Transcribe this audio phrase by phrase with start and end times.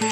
[0.00, 0.10] Bonjour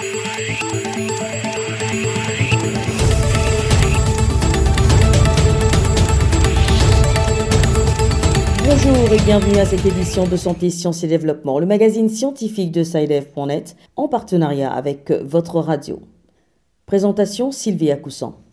[9.12, 13.76] et bienvenue à cette édition de Santé, Sciences et Développement, le magazine scientifique de SciDev.net
[13.94, 16.00] en partenariat avec votre radio.
[16.86, 18.45] Présentation Sylvie Coussan.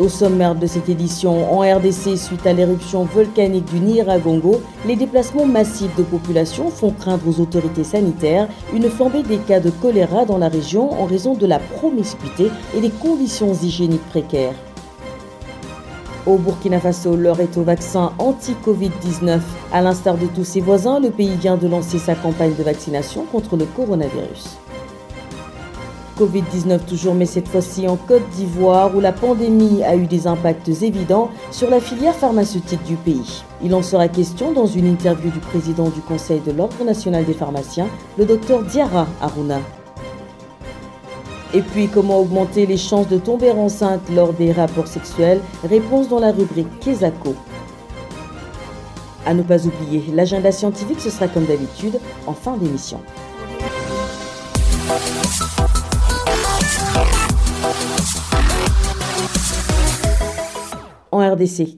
[0.00, 5.44] Au sommaire de cette édition, en RDC, suite à l'éruption volcanique du Niragongo, les déplacements
[5.44, 10.38] massifs de population font craindre aux autorités sanitaires une flambée des cas de choléra dans
[10.38, 14.54] la région en raison de la promiscuité et des conditions hygiéniques précaires.
[16.26, 19.40] Au Burkina Faso, l'heure est au vaccin anti-Covid-19.
[19.70, 23.26] À l'instar de tous ses voisins, le pays vient de lancer sa campagne de vaccination
[23.30, 24.56] contre le coronavirus.
[26.20, 30.68] Covid-19 toujours, mais cette fois-ci en Côte d'Ivoire, où la pandémie a eu des impacts
[30.68, 33.42] évidents sur la filière pharmaceutique du pays.
[33.62, 37.32] Il en sera question dans une interview du président du Conseil de l'Ordre national des
[37.32, 37.88] pharmaciens,
[38.18, 39.60] le docteur Diara Aruna.
[41.54, 45.40] Et puis, comment augmenter les chances de tomber enceinte lors des rapports sexuels?
[45.64, 47.34] Réponse dans la rubrique Kesako.
[49.26, 53.00] À ne pas oublier, l'agenda scientifique, ce sera comme d'habitude en fin d'émission.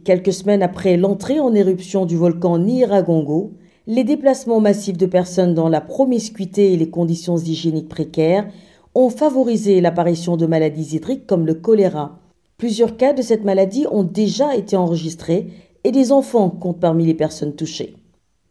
[0.05, 3.53] Quelques semaines après l'entrée en éruption du volcan Niragongo,
[3.87, 8.49] les déplacements massifs de personnes dans la promiscuité et les conditions hygiéniques précaires
[8.95, 12.19] ont favorisé l'apparition de maladies hydriques comme le choléra.
[12.59, 15.49] Plusieurs cas de cette maladie ont déjà été enregistrés
[15.85, 17.95] et des enfants comptent parmi les personnes touchées.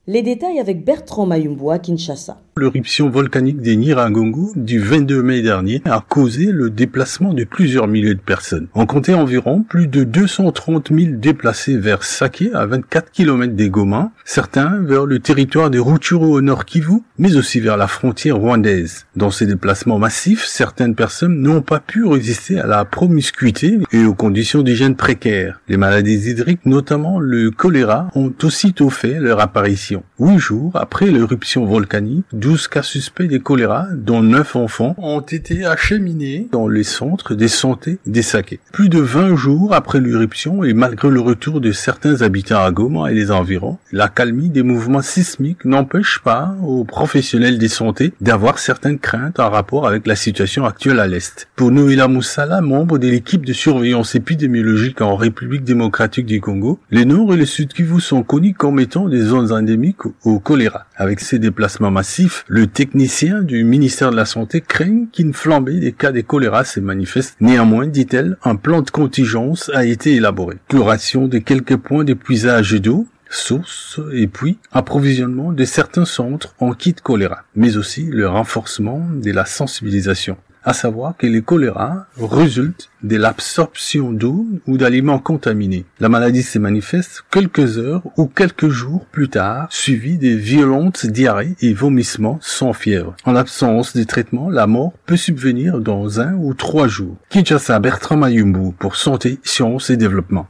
[0.08, 2.42] Les détails avec Bertrand Mayumbo à Kinshasa.
[2.58, 8.14] L'éruption volcanique des Niragongo du 22 mai dernier a causé le déplacement de plusieurs milliers
[8.14, 8.68] de personnes.
[8.76, 14.12] On comptait environ plus de 230 000 déplacés vers Saké à 24 km des Goma,
[14.26, 19.06] certains vers le territoire de Rutshuru au nord Kivu, mais aussi vers la frontière rwandaise.
[19.16, 24.14] Dans ces déplacements massifs, certaines personnes n'ont pas pu résister à la promiscuité et aux
[24.14, 25.62] conditions d'hygiène précaires.
[25.70, 30.04] Les maladies hydriques, notamment le choléra, ont aussitôt fait leur apparition.
[30.20, 35.64] Huit jours après l'éruption volcanique, 12 cas suspects de choléra, dont 9 enfants, ont été
[35.64, 38.60] acheminés dans les centres de santé des Saké.
[38.74, 43.12] Plus de 20 jours après l'éruption et malgré le retour de certains habitants à Goma
[43.12, 48.58] et les environs, la calmie des mouvements sismiques n'empêche pas aux professionnels de santé d'avoir
[48.58, 51.48] certaines craintes en rapport avec la situation actuelle à l'Est.
[51.56, 57.06] Pour Noïla Moussala, membre de l'équipe de surveillance épidémiologique en République démocratique du Congo, les
[57.06, 60.88] Nord et le Sud Kivu sont connus comme étant des zones endémiques au choléra.
[60.96, 65.92] Avec ces déplacements massifs, le technicien du ministère de la Santé craint qu'une flambée des
[65.92, 67.36] cas de choléra se manifeste.
[67.40, 70.58] Néanmoins, dit-elle, un plan de contingence a été élaboré.
[70.68, 76.96] Chloration de quelques points d'épuisage d'eau, sources et puis approvisionnement de certains centres en kit
[76.96, 83.18] choléra, mais aussi le renforcement de la sensibilisation à savoir que le choléra résulte de
[83.18, 85.86] l'absorption d'eau ou d'aliments contaminés.
[86.00, 91.56] La maladie se manifeste quelques heures ou quelques jours plus tard, suivi de violentes diarrhées
[91.62, 93.16] et vomissements sans fièvre.
[93.26, 97.18] En l'absence de traitement, la mort peut subvenir dans un ou trois jours.
[97.30, 100.48] Kinshasa Bertrand Mayumbu pour Santé, Sciences et Développement.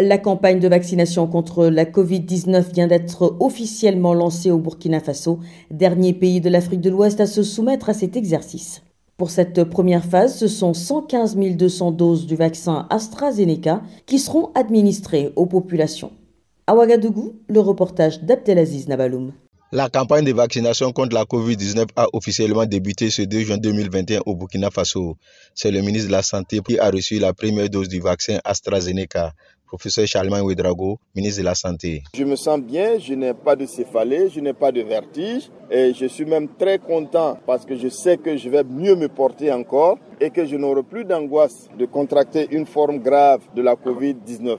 [0.00, 5.40] La campagne de vaccination contre la Covid-19 vient d'être officiellement lancée au Burkina Faso,
[5.72, 8.82] dernier pays de l'Afrique de l'Ouest à se soumettre à cet exercice.
[9.16, 15.32] Pour cette première phase, ce sont 115 200 doses du vaccin AstraZeneca qui seront administrées
[15.34, 16.12] aux populations.
[16.68, 19.32] À Ouagadougou, le reportage d'Abdelaziz Nabaloum.
[19.72, 24.34] La campagne de vaccination contre la COVID-19 a officiellement débuté ce 2 juin 2021 au
[24.34, 25.16] Burkina Faso.
[25.54, 29.34] C'est le ministre de la Santé qui a reçu la première dose du vaccin AstraZeneca
[29.68, 32.02] professeur Charlemagne Ouedrago, ministre de la Santé.
[32.14, 35.92] Je me sens bien, je n'ai pas de céphalée, je n'ai pas de vertige et
[35.94, 39.52] je suis même très content parce que je sais que je vais mieux me porter
[39.52, 44.56] encore et que je n'aurai plus d'angoisse de contracter une forme grave de la COVID-19.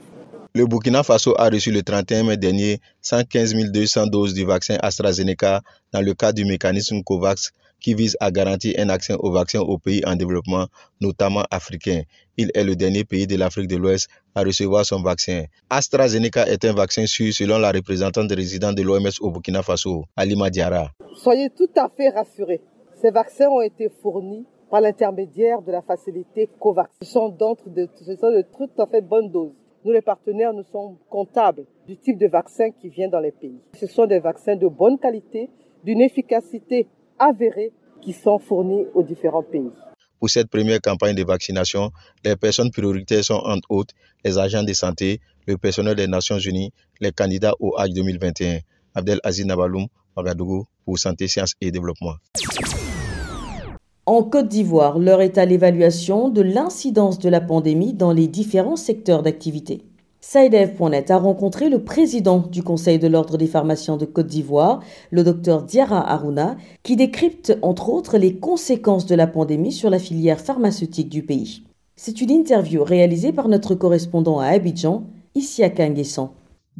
[0.54, 5.62] Le Burkina Faso a reçu le 31 mai dernier 115 200 doses du vaccin AstraZeneca
[5.92, 9.78] dans le cadre du mécanisme COVAX qui vise à garantir un accès au vaccin aux
[9.78, 10.66] pays en développement,
[11.00, 12.02] notamment africains.
[12.36, 15.44] Il est le dernier pays de l'Afrique de l'Ouest à recevoir son vaccin.
[15.68, 20.50] AstraZeneca est un vaccin sûr selon la représentante résidente de l'OMS au Burkina Faso, Alima
[20.50, 20.90] Diara.
[21.16, 22.60] Soyez tout à fait rassurés.
[23.00, 26.90] Ces vaccins ont été fournis par l'intermédiaire de la facilité COVAX.
[27.02, 29.52] Ce sont donc de, ce sont de tout à fait bonnes doses.
[29.84, 33.58] Nous, les partenaires, nous sommes comptables du type de vaccin qui vient dans les pays.
[33.74, 35.48] Ce sont des vaccins de bonne qualité,
[35.84, 36.86] d'une efficacité
[37.20, 37.72] avérés
[38.02, 39.70] qui sont fournis aux différents pays.
[40.18, 41.92] Pour cette première campagne de vaccination,
[42.24, 43.94] les personnes prioritaires sont entre autres
[44.24, 48.58] les agents de santé, le personnel des Nations Unies, les candidats au H 2021.
[48.94, 49.86] Abdel Aziz Nabaloum,
[50.16, 52.14] Ouagadougou, pour Santé, Sciences et Développement.
[54.06, 58.76] En Côte d'Ivoire, l'heure est à l'évaluation de l'incidence de la pandémie dans les différents
[58.76, 59.82] secteurs d'activité.
[60.22, 64.80] Saïdev.net a rencontré le président du Conseil de l'Ordre des pharmaciens de Côte d'Ivoire,
[65.10, 69.98] le docteur Diara Aruna, qui décrypte entre autres les conséquences de la pandémie sur la
[69.98, 71.62] filière pharmaceutique du pays.
[71.96, 76.30] C'est une interview réalisée par notre correspondant à Abidjan, ici à Kanguessan.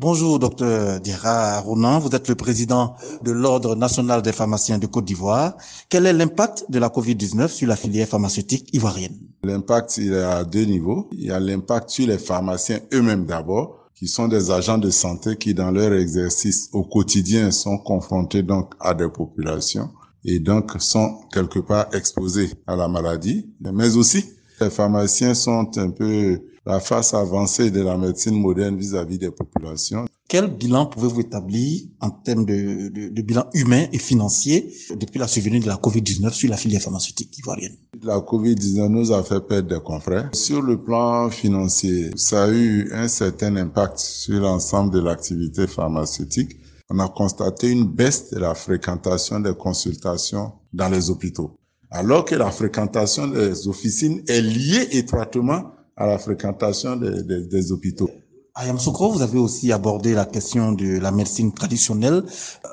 [0.01, 1.99] Bonjour, docteur Dira Ronan.
[1.99, 5.59] Vous êtes le président de l'Ordre national des pharmaciens de Côte d'Ivoire.
[5.91, 9.19] Quel est l'impact de la COVID-19 sur la filière pharmaceutique ivoirienne?
[9.43, 11.07] L'impact, il est à deux niveaux.
[11.13, 15.37] Il y a l'impact sur les pharmaciens eux-mêmes d'abord, qui sont des agents de santé
[15.37, 19.91] qui, dans leur exercice au quotidien, sont confrontés donc à des populations
[20.25, 23.51] et donc sont quelque part exposés à la maladie.
[23.61, 24.25] Mais aussi,
[24.63, 30.07] les pharmaciens sont un peu la face avancée de la médecine moderne vis-à-vis des populations.
[30.29, 35.59] Quel bilan pouvez-vous établir en termes de, de, bilan humain et financier depuis la survenue
[35.59, 37.77] de la COVID-19 sur la filière pharmaceutique ivoirienne?
[38.03, 40.31] La COVID-19 nous a fait perdre des confrères.
[40.33, 46.61] Sur le plan financier, ça a eu un certain impact sur l'ensemble de l'activité pharmaceutique.
[46.91, 51.57] On a constaté une baisse de la fréquentation des consultations dans les hôpitaux.
[51.91, 57.73] Alors que la fréquentation des officines est liée étroitement à la fréquentation des, des, des
[57.73, 58.11] hôpitaux.
[58.55, 62.25] Ayam Sokro, vous avez aussi abordé la question de la médecine traditionnelle.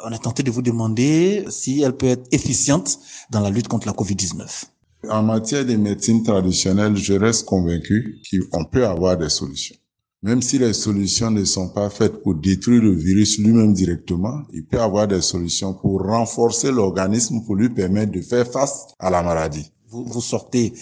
[0.06, 3.85] On a tenté de vous demander si elle peut être efficiente dans la lutte contre
[3.85, 4.63] la COVID-19.
[5.09, 8.21] En matière de médecine traditionnelle, je reste convaincu
[8.51, 9.75] qu'on peut avoir des solutions.
[10.23, 14.65] Même si les solutions ne sont pas faites pour détruire le virus lui-même directement, il
[14.65, 19.09] peut y avoir des solutions pour renforcer l'organisme pour lui permettre de faire face à
[19.09, 19.71] la maladie.
[19.89, 20.73] Vous, vous sortez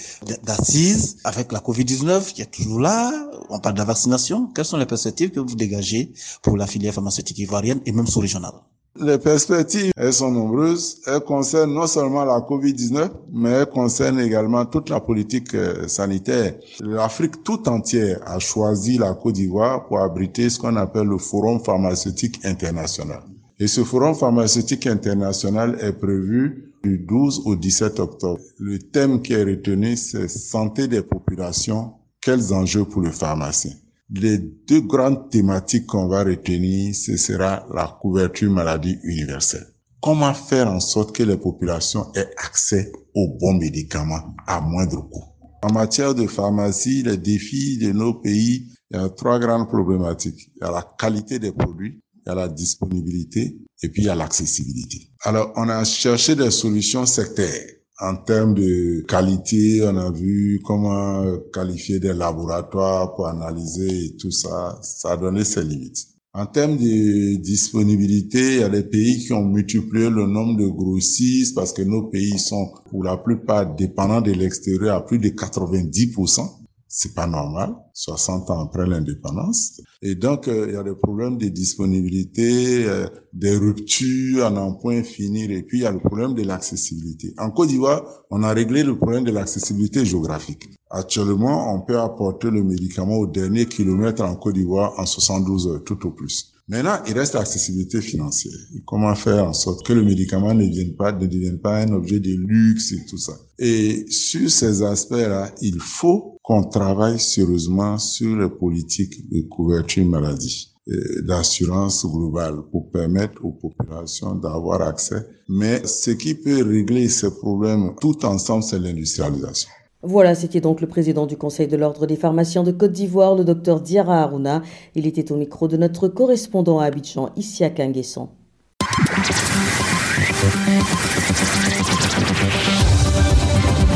[0.44, 3.12] d'assises avec la Covid-19 qui est toujours là.
[3.50, 4.48] On parle de la vaccination.
[4.56, 6.12] Quelles sont les perspectives que vous dégagez
[6.42, 8.56] pour la filière pharmaceutique ivoirienne et même sous-régionale?
[8.98, 11.02] Les perspectives, elles sont nombreuses.
[11.06, 16.56] Elles concernent non seulement la COVID-19, mais elles concernent également toute la politique euh, sanitaire.
[16.80, 21.60] L'Afrique tout entière a choisi la Côte d'Ivoire pour abriter ce qu'on appelle le Forum
[21.60, 23.22] pharmaceutique international.
[23.58, 28.42] Et ce Forum pharmaceutique international est prévu du 12 au 17 octobre.
[28.60, 33.72] Le thème qui est retenu, c'est santé des populations, quels enjeux pour le pharmacien?
[34.14, 39.66] Les deux grandes thématiques qu'on va retenir, ce sera la couverture maladie universelle.
[40.02, 45.24] Comment faire en sorte que les populations aient accès aux bons médicaments à moindre coût?
[45.64, 50.52] En matière de pharmacie, les défis de nos pays, il y a trois grandes problématiques.
[50.58, 54.06] Il y a la qualité des produits, il y a la disponibilité et puis il
[54.06, 55.10] y a l'accessibilité.
[55.24, 57.72] Alors, on a cherché des solutions sectaires.
[58.00, 61.24] En termes de qualité, on a vu comment
[61.54, 64.78] qualifier des laboratoires pour analyser et tout ça.
[64.82, 66.08] Ça a donné ses limites.
[66.34, 70.68] En termes de disponibilité, il y a des pays qui ont multiplié le nombre de
[70.68, 75.30] grossistes parce que nos pays sont pour la plupart dépendants de l'extérieur à plus de
[75.30, 76.65] 90%
[76.98, 79.82] c'est pas normal, 60 ans après l'indépendance.
[80.02, 84.76] Et donc, euh, il y a des problèmes de disponibilité, euh, des ruptures à n'en
[84.76, 87.34] point finir, et puis il y a le problème de l'accessibilité.
[87.38, 90.70] En Côte d'Ivoire, on a réglé le problème de l'accessibilité géographique.
[90.90, 95.84] Actuellement, on peut apporter le médicament au dernier kilomètre en Côte d'Ivoire en 72 heures,
[95.84, 96.55] tout au plus.
[96.68, 98.58] Maintenant, il reste l'accessibilité financière.
[98.86, 102.20] Comment faire en sorte que le médicament ne devienne pas, ne devienne pas un objet
[102.20, 103.34] de luxe et tout ça.
[103.60, 110.76] Et sur ces aspects-là, il faut qu'on travaille sérieusement sur les politiques de couverture maladie
[111.24, 115.26] d'assurance globale pour permettre aux populations d'avoir accès.
[115.50, 119.70] Mais ce qui peut régler ces problèmes tout ensemble, c'est l'industrialisation.
[120.08, 123.44] Voilà, c'était donc le président du Conseil de l'Ordre des pharmaciens de Côte d'Ivoire, le
[123.44, 124.62] docteur Diara Aruna.
[124.94, 128.30] Il était au micro de notre correspondant à Abidjan, ici à Kanguessan.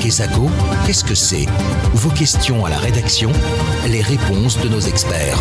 [0.01, 0.47] Kesako,
[0.87, 1.45] qu'est-ce que c'est?
[1.93, 3.29] Vos questions à la rédaction,
[3.87, 5.37] les réponses de nos experts.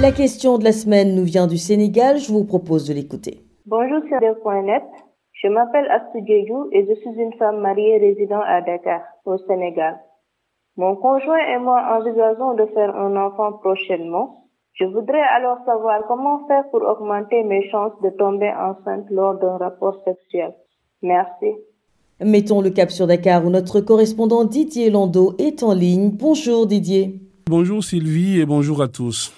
[0.00, 3.44] La question de la semaine nous vient du Sénégal, je vous propose de l'écouter.
[3.66, 5.09] Bonjour sur .net.
[5.42, 6.18] Je m'appelle Astou
[6.72, 9.98] et je suis une femme mariée résidant à Dakar, au Sénégal.
[10.76, 14.44] Mon conjoint et moi envisageons de faire un enfant prochainement.
[14.74, 19.56] Je voudrais alors savoir comment faire pour augmenter mes chances de tomber enceinte lors d'un
[19.56, 20.52] rapport sexuel.
[21.02, 21.54] Merci.
[22.22, 26.10] Mettons le cap sur Dakar où notre correspondant Didier Lando est en ligne.
[26.10, 27.14] Bonjour Didier.
[27.46, 29.32] Bonjour Sylvie et bonjour à tous.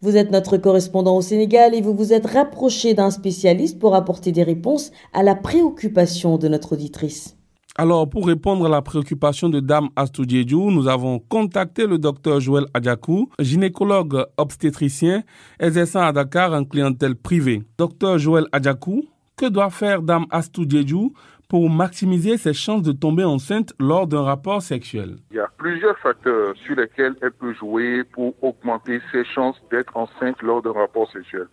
[0.00, 4.32] Vous êtes notre correspondant au Sénégal et vous vous êtes rapproché d'un spécialiste pour apporter
[4.32, 7.36] des réponses à la préoccupation de notre auditrice.
[7.76, 12.66] Alors, pour répondre à la préoccupation de Dame Astudieju, nous avons contacté le docteur Joël
[12.72, 15.24] Adjakou, gynécologue obstétricien
[15.58, 17.62] exerçant à Dakar en clientèle privée.
[17.76, 19.04] Docteur Joël Adjakou,
[19.36, 21.12] que doit faire Dame Astudieju
[21.54, 25.96] pour maximiser ses chances de tomber enceinte lors d'un rapport sexuel Il y a plusieurs
[26.00, 31.08] facteurs sur lesquels elle peut jouer pour augmenter ses chances d'être enceinte lors d'un rapport
[31.12, 31.46] sexuel.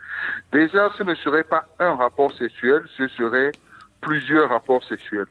[0.52, 3.52] Déjà, ce ne serait pas un rapport sexuel, ce serait
[4.02, 5.28] plusieurs rapports sexuels.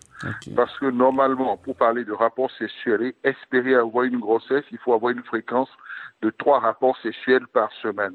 [0.54, 4.92] Parce que normalement, pour parler de rapport sexuel et espérer avoir une grossesse, il faut
[4.92, 5.70] avoir une fréquence
[6.22, 8.14] de trois rapports sexuels par semaine.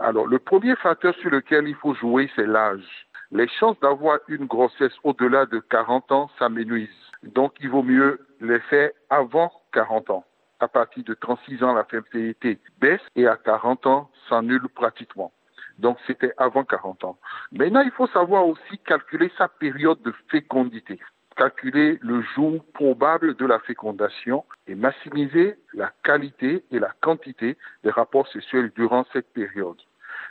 [0.00, 3.06] Alors, le premier facteur sur lequel il faut jouer, c'est l'âge.
[3.32, 6.88] Les chances d'avoir une grossesse au-delà de 40 ans s'amenuisent.
[7.22, 10.24] Donc, il vaut mieux les faire avant 40 ans.
[10.58, 15.32] À partir de 36 ans, la fertilité baisse et à 40 ans, s'annule pratiquement.
[15.78, 17.18] Donc c'était avant 40 ans.
[17.52, 20.98] Maintenant, il faut savoir aussi calculer sa période de fécondité,
[21.36, 27.90] calculer le jour probable de la fécondation et maximiser la qualité et la quantité des
[27.90, 29.78] rapports sexuels durant cette période.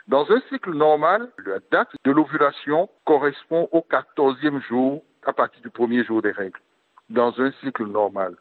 [0.08, 5.70] Dans un cycle normal, la date de l'ovulation correspond au 14e jour à partir du
[5.70, 6.58] premier jour des règles.
[7.08, 8.36] Dans un cycle normal,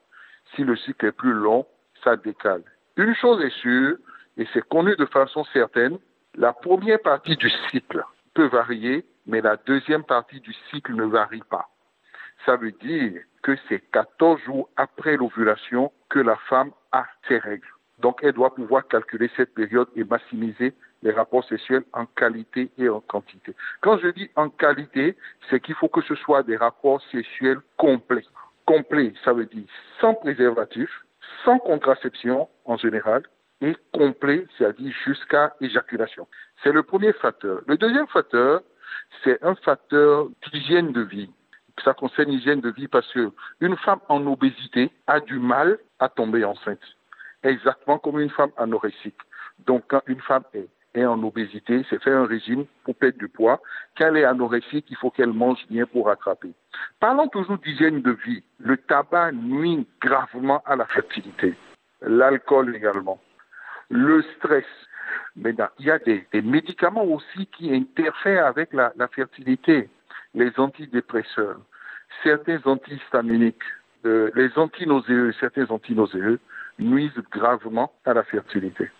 [0.55, 1.65] si le cycle est plus long,
[2.03, 2.63] ça décale.
[2.95, 3.97] Une chose est sûre,
[4.37, 5.99] et c'est connu de façon certaine,
[6.35, 11.43] la première partie du cycle peut varier, mais la deuxième partie du cycle ne varie
[11.49, 11.69] pas.
[12.45, 17.67] Ça veut dire que c'est 14 jours après l'ovulation que la femme a ses règles.
[17.99, 22.89] Donc, elle doit pouvoir calculer cette période et maximiser les rapports sexuels en qualité et
[22.89, 23.55] en quantité.
[23.81, 25.15] Quand je dis en qualité,
[25.49, 28.25] c'est qu'il faut que ce soit des rapports sexuels complets.
[28.65, 29.65] Complets, ça veut dire
[29.99, 30.89] sans préservatif,
[31.43, 33.23] sans contraception en général,
[33.61, 36.27] et complet, c'est-à-dire jusqu'à éjaculation.
[36.63, 37.61] C'est le premier facteur.
[37.67, 38.61] Le deuxième facteur,
[39.23, 41.29] c'est un facteur d'hygiène de vie.
[41.83, 46.09] Ça concerne l'hygiène de vie parce que une femme en obésité a du mal à
[46.09, 46.79] tomber enceinte,
[47.43, 49.17] exactement comme une femme anorexique.
[49.65, 53.27] Donc, quand une femme est, est en obésité, c'est faire un régime pour perdre du
[53.27, 53.61] poids.
[53.97, 56.51] Quand elle est anorexique, il faut qu'elle mange bien pour rattraper.
[56.99, 58.43] Parlons toujours d'hygiène de vie.
[58.59, 61.55] Le tabac nuit gravement à la fertilité.
[62.01, 63.19] L'alcool également
[63.89, 64.65] le stress.
[65.35, 69.89] Maintenant, il y a des, médicaments aussi qui interfèrent avec la, fertilité.
[70.35, 71.59] Les antidépresseurs,
[72.23, 73.63] certains antihistaminiques,
[74.05, 76.39] euh, les antinoséeux, certains antinoséeux
[76.77, 78.91] nuisent gravement à la fertilité.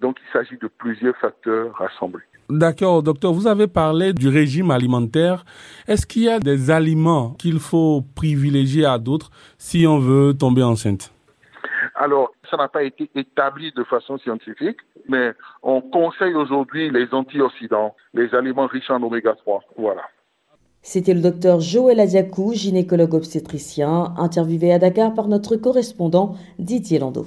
[0.00, 2.22] Donc, il s'agit de plusieurs facteurs rassemblés.
[2.50, 5.44] D'accord, docteur, vous avez parlé du régime alimentaire.
[5.88, 10.62] Est-ce qu'il y a des aliments qu'il faut privilégier à d'autres si on veut tomber
[10.62, 11.12] enceinte?
[11.94, 15.32] Alors, ça n'a pas été établi de façon scientifique, mais
[15.62, 19.62] on conseille aujourd'hui les antioxydants, les aliments riches en oméga 3.
[19.78, 20.02] Voilà.
[20.82, 27.26] C'était le docteur Joël Adiakou, gynécologue obstétricien, interviewé à Dakar par notre correspondant Didier Landau.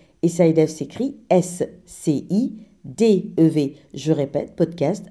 [0.23, 1.75] et SciDev s'écrit S-C-I-D-E-V.
[3.93, 5.05] Je répète, podcast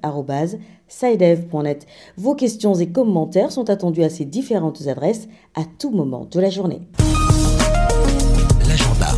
[2.16, 6.50] Vos questions et commentaires sont attendus à ces différentes adresses à tout moment de la
[6.50, 6.80] journée.
[8.68, 9.08] L'agenda.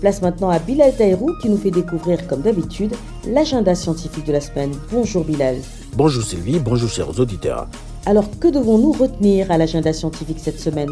[0.00, 2.94] Place maintenant à Bilal Taïrou qui nous fait découvrir, comme d'habitude,
[3.26, 4.72] l'agenda scientifique de la semaine.
[4.90, 5.56] Bonjour Bilal.
[5.94, 7.68] Bonjour Sylvie, bonjour chers auditeurs.
[8.08, 10.90] Alors que devons-nous retenir à l'agenda scientifique cette semaine?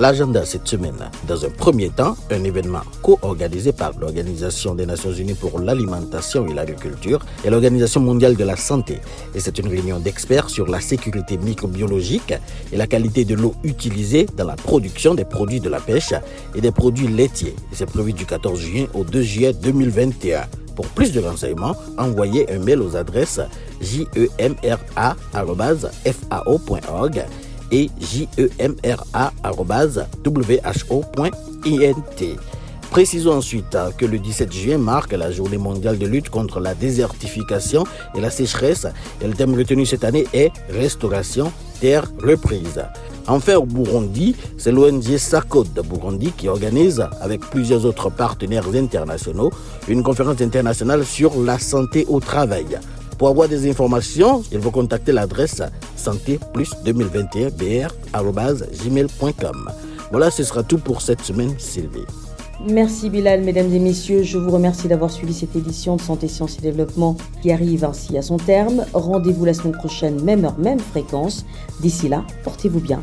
[0.00, 5.34] L'agenda cette semaine, dans un premier temps, un événement co-organisé par l'Organisation des Nations Unies
[5.34, 8.98] pour l'alimentation et l'agriculture et l'Organisation mondiale de la santé.
[9.36, 12.34] Et c'est une réunion d'experts sur la sécurité microbiologique
[12.72, 16.14] et la qualité de l'eau utilisée dans la production des produits de la pêche
[16.56, 17.54] et des produits laitiers.
[17.70, 20.46] c'est prévu du 14 juin au 2 juillet 2021.
[20.76, 23.40] Pour plus de renseignements, envoyez un mail aux adresses
[23.80, 24.84] jemra.fao.org
[27.72, 29.26] et jemra.who.int.
[32.90, 37.84] Précisons ensuite que le 17 juin marque la journée mondiale de lutte contre la désertification
[38.14, 38.86] et la sécheresse
[39.20, 42.84] et le thème retenu cette année est Restauration Terre Reprise.
[43.28, 49.50] Enfin, au Burundi, c'est l'ONG SACOD de Burundi qui organise, avec plusieurs autres partenaires internationaux,
[49.88, 52.78] une conférence internationale sur la santé au travail.
[53.18, 55.62] Pour avoir des informations, il faut contacter l'adresse
[55.96, 57.48] santé plus 2021
[58.12, 59.70] br.gmail.com.
[60.10, 62.04] Voilà, ce sera tout pour cette semaine, Sylvie.
[62.64, 64.22] Merci Bilal, mesdames et messieurs.
[64.22, 68.16] Je vous remercie d'avoir suivi cette édition de Santé, Sciences et Développement qui arrive ainsi
[68.16, 68.86] à son terme.
[68.94, 71.44] Rendez-vous la semaine prochaine, même heure, même fréquence.
[71.80, 73.02] D'ici là, portez-vous bien.